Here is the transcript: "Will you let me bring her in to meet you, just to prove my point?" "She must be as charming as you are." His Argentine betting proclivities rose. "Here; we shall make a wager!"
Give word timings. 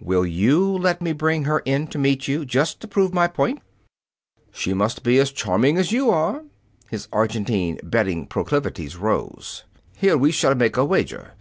"Will 0.00 0.24
you 0.24 0.60
let 0.64 1.02
me 1.02 1.12
bring 1.12 1.42
her 1.42 1.58
in 1.64 1.88
to 1.88 1.98
meet 1.98 2.28
you, 2.28 2.44
just 2.44 2.78
to 2.78 2.86
prove 2.86 3.12
my 3.12 3.26
point?" 3.26 3.60
"She 4.52 4.74
must 4.74 5.02
be 5.02 5.18
as 5.18 5.32
charming 5.32 5.76
as 5.76 5.90
you 5.90 6.08
are." 6.10 6.44
His 6.88 7.08
Argentine 7.12 7.80
betting 7.82 8.28
proclivities 8.28 8.96
rose. 8.96 9.64
"Here; 9.96 10.16
we 10.16 10.30
shall 10.30 10.54
make 10.54 10.76
a 10.76 10.84
wager!" 10.84 11.32